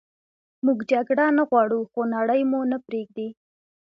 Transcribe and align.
موږ 0.65 0.79
جګړه 0.91 1.25
نه 1.37 1.43
غواړو 1.49 1.79
خو 1.89 1.99
نړئ 2.15 2.41
مو 2.49 2.61
نه 2.71 2.77
پریږدي 2.85 3.29